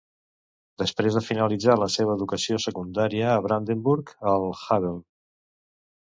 Després 0.81 1.17
de 1.17 1.21
finalitzat 1.25 1.81
la 1.81 1.89
seva 1.95 2.15
educació 2.19 2.57
secundària 2.63 3.27
a 3.33 3.43
Brandenburg 3.47 4.09
al 4.31 4.47
Havel. 4.63 4.97